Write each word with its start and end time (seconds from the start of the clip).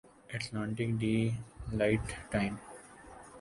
Atlantic 0.35 0.89
day 1.01 1.13
light 1.77 2.05
time 2.31 2.53